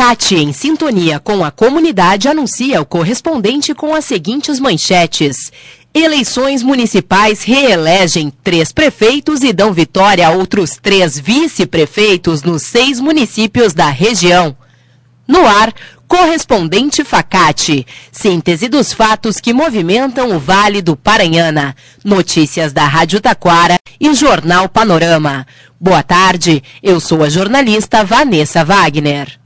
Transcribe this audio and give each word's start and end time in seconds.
Facate, 0.00 0.36
em 0.36 0.50
sintonia 0.50 1.20
com 1.20 1.44
a 1.44 1.50
comunidade, 1.50 2.26
anuncia 2.26 2.80
o 2.80 2.86
correspondente 2.86 3.74
com 3.74 3.94
as 3.94 4.06
seguintes 4.06 4.58
manchetes. 4.58 5.52
Eleições 5.92 6.62
municipais 6.62 7.42
reelegem 7.42 8.32
três 8.42 8.72
prefeitos 8.72 9.42
e 9.42 9.52
dão 9.52 9.74
vitória 9.74 10.26
a 10.26 10.30
outros 10.30 10.78
três 10.80 11.20
vice-prefeitos 11.20 12.42
nos 12.42 12.62
seis 12.62 12.98
municípios 12.98 13.74
da 13.74 13.90
região. 13.90 14.56
No 15.28 15.46
ar, 15.46 15.70
correspondente 16.08 17.04
Facate. 17.04 17.86
Síntese 18.10 18.70
dos 18.70 18.94
fatos 18.94 19.38
que 19.38 19.52
movimentam 19.52 20.34
o 20.34 20.38
Vale 20.38 20.80
do 20.80 20.96
Paranhana. 20.96 21.76
Notícias 22.02 22.72
da 22.72 22.86
Rádio 22.86 23.20
Taquara 23.20 23.76
e 24.00 24.14
Jornal 24.14 24.66
Panorama. 24.66 25.46
Boa 25.78 26.02
tarde, 26.02 26.62
eu 26.82 26.98
sou 27.00 27.22
a 27.22 27.28
jornalista 27.28 28.02
Vanessa 28.02 28.64
Wagner. 28.64 29.38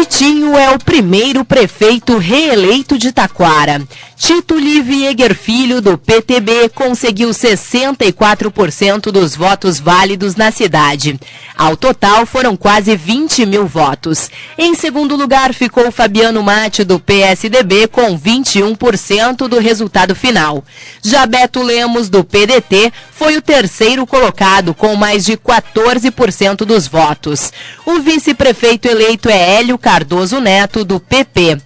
Titinho 0.00 0.56
é 0.56 0.70
o 0.70 0.78
primeiro 0.78 1.44
prefeito 1.44 2.16
reeleito 2.16 2.96
de 2.96 3.12
Taquara. 3.12 3.82
Tito 4.16 4.58
Livieger 4.58 5.34
Filho, 5.34 5.82
do 5.82 5.98
PTB, 5.98 6.70
conseguiu 6.70 7.28
64% 7.30 9.10
dos 9.10 9.36
votos 9.36 9.78
válidos 9.78 10.36
na 10.36 10.50
cidade. 10.50 11.20
Ao 11.56 11.76
total, 11.76 12.24
foram 12.24 12.56
quase 12.56 12.96
20 12.96 13.44
mil 13.44 13.66
votos. 13.66 14.30
Em 14.56 14.74
segundo 14.74 15.16
lugar, 15.16 15.52
ficou 15.52 15.92
Fabiano 15.92 16.42
Mate, 16.42 16.82
do 16.82 16.98
PSDB, 16.98 17.86
com 17.86 18.18
21% 18.18 19.48
do 19.48 19.58
resultado 19.58 20.14
final. 20.14 20.64
Já 21.02 21.26
Beto 21.26 21.62
Lemos, 21.62 22.08
do 22.08 22.24
PDT, 22.24 22.90
foi 23.20 23.36
o 23.36 23.42
terceiro 23.42 24.06
colocado, 24.06 24.72
com 24.72 24.96
mais 24.96 25.26
de 25.26 25.36
14% 25.36 26.64
dos 26.64 26.88
votos. 26.88 27.52
O 27.84 27.98
vice-prefeito 28.00 28.88
eleito 28.88 29.28
é 29.28 29.58
Hélio 29.58 29.76
Cardoso 29.76 30.40
Neto, 30.40 30.86
do 30.86 30.98
PP. 30.98 31.58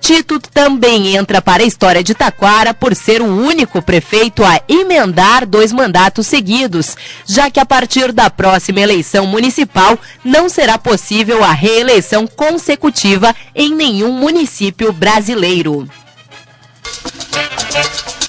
Tito 0.00 0.40
também 0.40 1.14
entra 1.14 1.42
para 1.42 1.62
a 1.62 1.66
história 1.66 2.02
de 2.02 2.14
Taquara 2.14 2.72
por 2.72 2.96
ser 2.96 3.20
o 3.20 3.26
único 3.26 3.82
prefeito 3.82 4.42
a 4.42 4.58
emendar 4.66 5.44
dois 5.44 5.70
mandatos 5.70 6.26
seguidos, 6.26 6.96
já 7.26 7.50
que 7.50 7.60
a 7.60 7.66
partir 7.66 8.10
da 8.10 8.30
próxima 8.30 8.80
eleição 8.80 9.26
municipal 9.26 9.98
não 10.24 10.48
será 10.48 10.78
possível 10.78 11.44
a 11.44 11.52
reeleição 11.52 12.26
consecutiva 12.26 13.36
em 13.54 13.74
nenhum 13.74 14.12
município 14.12 14.94
brasileiro. 14.94 15.86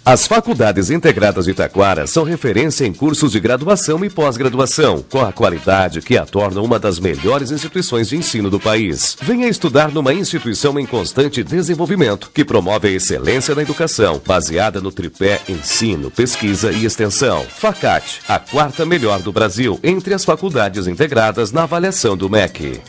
As 0.06 0.28
faculdades 0.28 0.90
integradas 0.90 1.46
de 1.46 1.54
Taquara 1.54 2.06
são 2.08 2.26
referência 2.26 2.86
em 2.86 2.92
cursos 2.92 3.32
de 3.32 3.40
graduação 3.40 4.04
e 4.04 4.10
pós-graduação, 4.10 5.02
com 5.10 5.22
a 5.22 5.32
qualidade 5.32 6.02
que 6.02 6.18
a 6.18 6.26
torna 6.26 6.62
uma 6.62 6.78
das 6.78 7.00
melhores 7.00 7.52
instituições 7.52 8.10
de 8.10 8.18
ensino 8.18 8.50
do 8.50 8.60
país. 8.60 9.16
Venha 9.22 9.48
estudar 9.48 9.94
numa 9.94 10.14
instituição 10.14 10.78
em 10.78 10.86
constante 10.86 11.42
desenvolvimento, 11.42 12.30
que 12.34 12.44
promove 12.44 12.90
a 12.90 12.92
excelência 12.92 13.56
na 13.56 13.62
educação, 13.62 14.22
baseada 14.26 14.82
no 14.82 14.92
tripé 14.92 15.40
ensino, 15.48 16.12
pesquisa 16.12 16.74
e 16.74 16.84
extensão. 16.84 17.46
Facate, 17.56 18.20
a 18.28 18.38
quarta 18.38 18.86
melhor 18.86 19.22
do 19.22 19.32
Brasil 19.32 19.80
entre 19.82 20.14
as 20.14 20.26
faculdades 20.26 20.86
integradas 20.86 21.54
na 21.54 21.64
avaliação 21.64 22.18
do 22.18 22.30
MEC. 22.30 22.82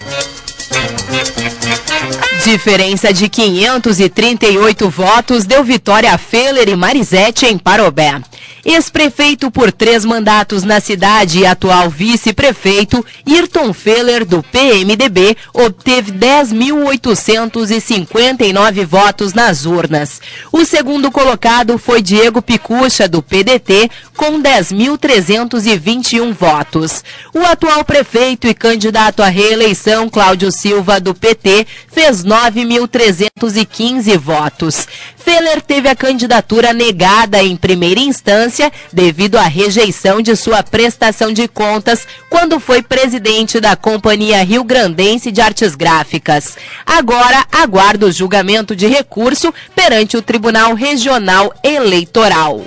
Diferença 2.44 3.10
de 3.10 3.27
538 3.27 4.91
votos 4.91 5.47
deu 5.47 5.65
vitória 5.65 6.12
a 6.12 6.19
Feller 6.19 6.69
e 6.69 6.77
Marisete 6.77 7.47
em 7.47 7.56
Parobé. 7.56 8.21
Ex-prefeito 8.65 9.51
por 9.51 9.71
três 9.71 10.07
mandatos 10.07 10.63
na 10.63 10.81
cidade 10.81 11.41
e 11.41 11.47
atual 11.47 11.91
vice-prefeito, 11.91 13.05
Ayrton 13.27 13.75
Feller, 13.75 14.25
do 14.25 14.43
PMDB, 14.43 15.37
obteve 15.53 16.13
10.859 16.13 18.87
votos 18.87 19.35
nas 19.35 19.67
urnas. 19.67 20.19
O 20.51 20.65
segundo 20.65 21.11
colocado 21.11 21.77
foi 21.77 22.01
Diego 22.01 22.41
Picucha, 22.41 23.07
do 23.07 23.23
PDT, 23.23 23.91
com 24.17 24.41
10.321 24.41 26.33
votos. 26.33 27.05
O 27.35 27.41
atual 27.41 27.85
prefeito 27.85 28.47
e 28.47 28.55
candidato 28.55 29.23
à 29.23 29.29
reeleição, 29.29 30.09
Cláudio 30.09 30.51
Silva, 30.51 30.99
do 30.99 31.15
PT, 31.15 31.67
fez 31.93 32.25
9.315 32.25 34.17
votos. 34.17 34.89
Feller 35.34 35.61
teve 35.61 35.89
a 35.89 35.97
candidatura 35.97 36.72
negada 36.72 37.43
em 37.43 37.56
primeira 37.56 37.99
instância 37.99 38.72
devido 38.93 39.37
à 39.37 39.43
rejeição 39.43 40.22
de 40.22 40.37
sua 40.37 40.62
prestação 40.62 41.33
de 41.33 41.49
contas 41.49 42.06
quando 42.31 42.61
foi 42.61 42.83
presidente 42.83 43.59
da 43.59 43.75
Companhia 43.75 44.45
Rio 44.45 44.62
Grandense 44.62 45.33
de 45.33 45.41
Artes 45.41 45.75
Gráficas. 45.75 46.56
Agora 46.87 47.45
aguarda 47.50 48.06
o 48.06 48.12
julgamento 48.12 48.77
de 48.77 48.87
recurso 48.87 49.53
perante 49.75 50.17
o 50.17 50.22
Tribunal 50.22 50.72
Regional 50.72 51.53
Eleitoral. 51.65 52.62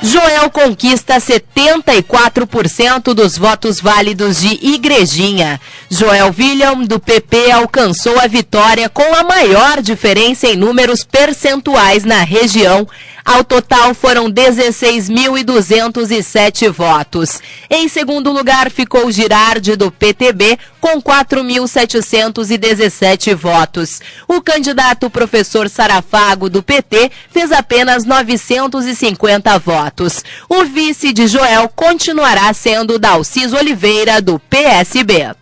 Joel 0.00 0.48
conquista 0.50 1.16
74% 1.16 3.12
dos 3.14 3.36
votos 3.36 3.80
válidos 3.80 4.40
de 4.40 4.58
Igrejinha. 4.62 5.60
Joel 5.90 6.34
William, 6.38 6.84
do 6.84 7.00
PP, 7.00 7.50
alcançou 7.50 8.20
a 8.20 8.26
vitória 8.26 8.90
com 8.90 9.14
a 9.14 9.24
maior 9.24 9.80
diferença 9.80 10.46
em 10.46 10.54
números 10.54 11.02
percentuais 11.02 12.04
na 12.04 12.22
região. 12.24 12.86
Ao 13.24 13.42
total 13.42 13.94
foram 13.94 14.30
16.207 14.30 16.70
votos. 16.70 17.40
Em 17.70 17.88
segundo 17.88 18.30
lugar 18.30 18.70
ficou 18.70 19.10
Girardi, 19.10 19.76
do 19.76 19.90
PTB, 19.90 20.58
com 20.78 21.00
4.717 21.00 23.34
votos. 23.34 24.02
O 24.26 24.42
candidato 24.42 25.08
professor 25.08 25.70
Sarafago, 25.70 26.50
do 26.50 26.62
PT, 26.62 27.10
fez 27.30 27.50
apenas 27.50 28.04
950 28.04 29.58
votos. 29.58 30.22
O 30.50 30.64
vice 30.64 31.14
de 31.14 31.26
Joel 31.26 31.66
continuará 31.74 32.52
sendo 32.52 32.98
Dalcis 32.98 33.54
Oliveira, 33.54 34.20
do 34.20 34.38
PSB. 34.38 35.34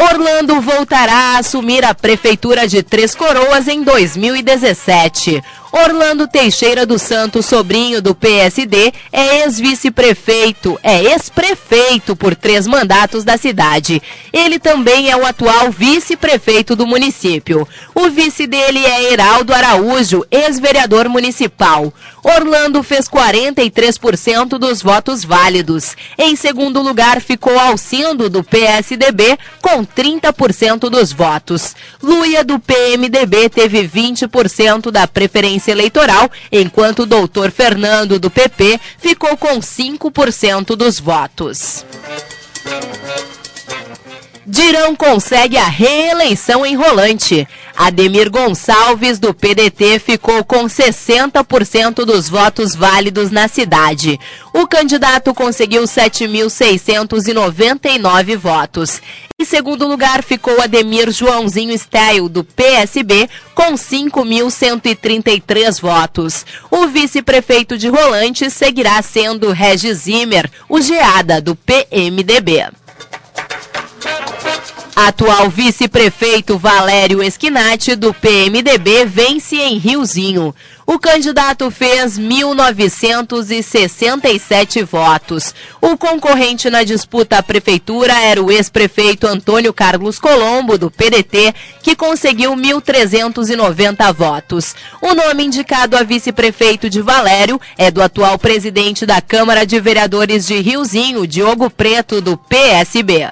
o 0.00 0.09
Orlando 0.20 0.60
voltará 0.60 1.14
a 1.14 1.38
assumir 1.38 1.82
a 1.82 1.94
prefeitura 1.94 2.68
de 2.68 2.82
Três 2.82 3.14
Coroas 3.14 3.66
em 3.66 3.82
2017. 3.82 5.42
Orlando 5.72 6.26
Teixeira 6.26 6.84
do 6.84 6.98
Santo, 6.98 7.42
sobrinho 7.42 8.02
do 8.02 8.12
PSD, 8.12 8.92
é 9.12 9.42
ex-vice-prefeito, 9.42 10.78
é 10.82 11.00
ex-prefeito 11.04 12.16
por 12.16 12.34
três 12.34 12.66
mandatos 12.66 13.22
da 13.22 13.36
cidade. 13.36 14.02
Ele 14.32 14.58
também 14.58 15.10
é 15.10 15.16
o 15.16 15.24
atual 15.24 15.70
vice-prefeito 15.70 16.74
do 16.74 16.86
município. 16.86 17.66
O 17.94 18.10
vice 18.10 18.48
dele 18.48 18.84
é 18.84 19.12
Heraldo 19.12 19.54
Araújo, 19.54 20.26
ex-vereador 20.28 21.08
municipal. 21.08 21.94
Orlando 22.22 22.82
fez 22.82 23.08
43% 23.08 24.58
dos 24.58 24.82
votos 24.82 25.24
válidos. 25.24 25.96
Em 26.18 26.34
segundo 26.34 26.82
lugar 26.82 27.20
ficou 27.20 27.56
Alcindo, 27.58 28.28
do 28.28 28.42
PSDB, 28.42 29.38
com 29.62 29.86
30% 29.86 30.09
dos 30.90 31.12
votos. 31.12 31.76
Luia, 32.02 32.42
do 32.42 32.58
PMDB, 32.58 33.48
teve 33.48 33.86
20% 33.86 34.90
da 34.90 35.06
preferência 35.06 35.72
eleitoral, 35.72 36.30
enquanto 36.50 37.00
o 37.00 37.06
doutor 37.06 37.50
Fernando, 37.50 38.18
do 38.18 38.30
PP, 38.30 38.80
ficou 38.98 39.36
com 39.36 39.60
5% 39.60 40.76
dos 40.76 40.98
votos. 40.98 41.84
Dirão 44.50 44.94
consegue 44.96 45.56
a 45.56 45.68
reeleição 45.68 46.66
em 46.66 46.74
Rolante. 46.74 47.46
Ademir 47.76 48.28
Gonçalves, 48.28 49.20
do 49.20 49.32
PDT, 49.32 50.00
ficou 50.00 50.44
com 50.44 50.64
60% 50.64 52.04
dos 52.04 52.28
votos 52.28 52.74
válidos 52.74 53.30
na 53.30 53.46
cidade. 53.46 54.18
O 54.52 54.66
candidato 54.66 55.32
conseguiu 55.32 55.84
7.699 55.84 58.36
votos. 58.36 59.00
Em 59.40 59.44
segundo 59.46 59.88
lugar 59.88 60.22
ficou 60.22 60.60
Ademir 60.60 61.10
Joãozinho 61.10 61.72
Style, 61.72 62.28
do 62.28 62.44
PSB, 62.44 63.26
com 63.54 63.72
5.133 63.72 65.80
votos. 65.80 66.44
O 66.70 66.86
vice-prefeito 66.88 67.78
de 67.78 67.88
Rolante 67.88 68.50
seguirá 68.50 69.00
sendo 69.00 69.50
Regis 69.50 70.00
Zimmer, 70.00 70.50
o 70.68 70.78
Geada, 70.82 71.40
do 71.40 71.56
PMDB. 71.56 72.66
Atual 75.06 75.48
vice-prefeito 75.48 76.58
Valério 76.58 77.22
Esquinati, 77.22 77.96
do 77.96 78.12
PMDB, 78.12 79.06
vence 79.06 79.56
em 79.56 79.78
Riozinho. 79.78 80.54
O 80.86 80.98
candidato 80.98 81.70
fez 81.70 82.18
1.967 82.18 84.84
votos. 84.84 85.54
O 85.80 85.96
concorrente 85.96 86.68
na 86.68 86.84
disputa 86.84 87.38
à 87.38 87.42
prefeitura 87.42 88.12
era 88.12 88.42
o 88.42 88.52
ex-prefeito 88.52 89.26
Antônio 89.26 89.72
Carlos 89.72 90.18
Colombo, 90.18 90.76
do 90.76 90.90
PDT, 90.90 91.54
que 91.82 91.96
conseguiu 91.96 92.54
1.390 92.54 94.12
votos. 94.12 94.76
O 95.00 95.14
nome 95.14 95.46
indicado 95.46 95.96
a 95.96 96.02
vice-prefeito 96.02 96.90
de 96.90 97.00
Valério 97.00 97.58
é 97.78 97.90
do 97.90 98.02
atual 98.02 98.38
presidente 98.38 99.06
da 99.06 99.22
Câmara 99.22 99.64
de 99.64 99.80
Vereadores 99.80 100.46
de 100.46 100.60
Riozinho, 100.60 101.26
Diogo 101.26 101.70
Preto, 101.70 102.20
do 102.20 102.36
PSB. 102.36 103.30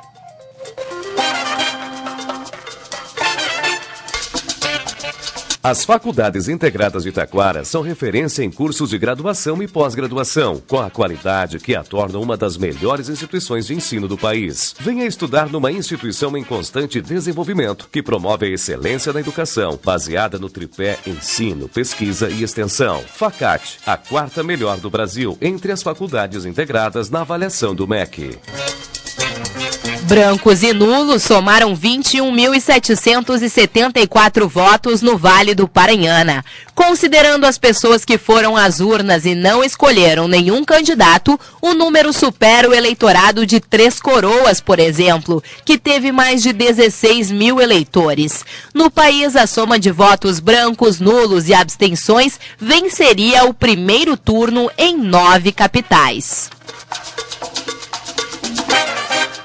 As 5.61 5.85
faculdades 5.85 6.49
integradas 6.49 7.03
de 7.03 7.11
Taquara 7.11 7.65
são 7.65 7.83
referência 7.83 8.45
em 8.45 8.51
cursos 8.51 8.91
de 8.91 8.99
graduação 8.99 9.61
e 9.61 9.67
pós-graduação, 9.67 10.63
com 10.69 10.79
a 10.79 10.89
qualidade 10.89 11.59
que 11.59 11.75
a 11.75 11.83
torna 11.83 12.19
uma 12.21 12.37
das 12.37 12.57
melhores 12.57 13.09
instituições 13.09 13.67
de 13.67 13.75
ensino 13.75 14.07
do 14.07 14.17
país. 14.17 14.73
Venha 14.79 15.05
estudar 15.05 15.49
numa 15.49 15.73
instituição 15.73 16.37
em 16.37 16.45
constante 16.45 17.01
desenvolvimento, 17.01 17.89
que 17.91 18.03
promove 18.03 18.47
a 18.47 18.51
excelência 18.51 19.13
na 19.13 19.19
educação, 19.19 19.79
baseada 19.85 20.39
no 20.39 20.49
tripé 20.49 20.97
ensino, 21.05 21.69
pesquisa 21.69 22.31
e 22.31 22.45
extensão. 22.45 23.03
Facate, 23.13 23.81
a 23.85 23.97
quarta 23.97 24.45
melhor 24.45 24.79
do 24.79 24.89
Brasil 24.89 25.37
entre 25.41 25.73
as 25.73 25.83
faculdades 25.83 26.45
integradas 26.45 27.11
na 27.11 27.23
avaliação 27.23 27.75
do 27.75 27.87
MEC. 27.87 28.39
Brancos 30.09 30.63
e 30.63 30.73
nulos 30.73 31.23
somaram 31.23 31.77
21.774 31.77 34.49
votos 34.49 35.03
no 35.03 35.19
Vale 35.19 35.55
do 35.55 35.69
Paranhana. 35.69 36.43
Considerando 36.75 37.45
as 37.45 37.59
pessoas 37.59 38.07
que 38.07 38.17
foram 38.17 38.57
às 38.57 38.81
urnas 38.81 39.27
e 39.27 39.35
não 39.35 39.63
escolheram 39.63 40.27
nenhum 40.27 40.65
candidato, 40.65 41.39
o 41.61 41.75
número 41.75 42.11
supera 42.11 42.71
o 42.71 42.75
eleitorado 42.75 43.45
de 43.45 43.61
Três 43.61 44.01
Coroas, 44.01 44.63
por 44.63 44.79
exemplo, 44.79 45.45
que 45.63 45.77
teve 45.77 46.11
mais 46.11 46.43
de 46.43 46.55
16 46.55 47.31
mil 47.31 47.61
eleitores. 47.61 48.47
No 48.73 48.91
país, 48.91 49.37
a 49.37 49.47
soma 49.47 49.79
de 49.79 49.91
votos 49.91 50.41
brancos, 50.41 51.01
nulos 51.01 51.51
e 51.51 51.55
abstenções 51.55 52.41
venceria 52.59 53.45
o 53.45 53.53
primeiro 53.53 54.17
turno 54.17 54.71
em 54.79 54.97
nove 54.97 55.53
capitais. 55.53 56.49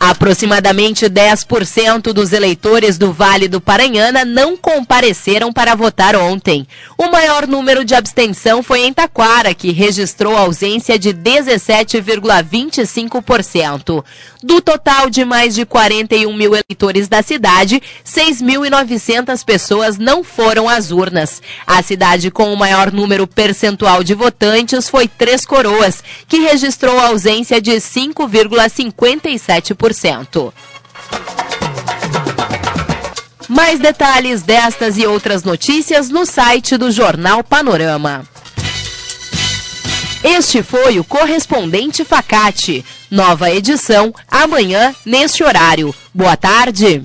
Aproximadamente 0.05 1.05
10% 1.05 2.11
dos 2.11 2.33
eleitores 2.33 2.97
do 2.97 3.13
Vale 3.13 3.47
do 3.47 3.61
Paranhana 3.61 4.25
não 4.25 4.57
compareceram 4.57 5.53
para 5.53 5.75
votar 5.75 6.13
ontem. 6.13 6.67
O 6.97 7.09
maior 7.09 7.47
número 7.47 7.85
de 7.85 7.95
abstenção 7.95 8.61
foi 8.61 8.81
em 8.81 8.91
Taquara, 8.91 9.53
que 9.53 9.71
registrou 9.71 10.35
ausência 10.35 10.99
de 10.99 11.13
17,25%. 11.13 14.03
Do 14.43 14.59
total 14.59 15.09
de 15.09 15.23
mais 15.23 15.55
de 15.55 15.65
41 15.65 16.35
mil 16.35 16.53
eleitores 16.53 17.07
da 17.07 17.21
cidade, 17.21 17.81
6.900 18.05 19.45
pessoas 19.45 19.97
não 19.97 20.21
foram 20.21 20.67
às 20.67 20.91
urnas. 20.91 21.41
A 21.65 21.81
cidade 21.81 22.29
com 22.29 22.51
o 22.51 22.57
maior 22.57 22.91
número 22.91 23.25
percentual 23.25 24.03
de 24.03 24.13
votantes 24.13 24.89
foi 24.89 25.07
Três 25.07 25.45
Coroas, 25.45 26.03
que 26.27 26.41
registrou 26.41 26.99
ausência 26.99 27.61
de 27.61 27.71
5,57%. 27.71 29.92
Mais 33.47 33.79
detalhes 33.79 34.41
destas 34.41 34.97
e 34.97 35.05
outras 35.05 35.43
notícias 35.43 36.09
no 36.09 36.25
site 36.25 36.77
do 36.77 36.91
Jornal 36.91 37.43
Panorama. 37.43 38.25
Este 40.23 40.63
foi 40.63 40.99
o 40.99 41.03
correspondente 41.03 42.05
Facate. 42.05 42.83
Nova 43.11 43.51
edição 43.51 44.13
amanhã 44.31 44.95
neste 45.05 45.43
horário. 45.43 45.93
Boa 46.13 46.37
tarde. 46.37 47.03